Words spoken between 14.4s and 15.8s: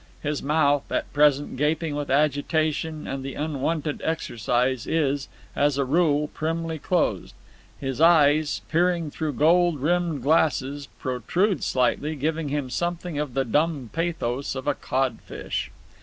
of a codfish.